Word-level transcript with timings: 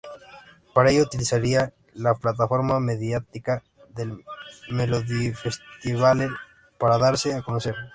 Para 0.73 0.89
ello, 0.89 1.03
utilizarían 1.03 1.73
la 1.93 2.15
plataforma 2.15 2.79
mediática 2.79 3.61
del 3.89 4.25
Melodifestivalen 4.71 6.31
para 6.79 6.97
darse 6.97 7.35
a 7.35 7.43
conocer. 7.43 7.75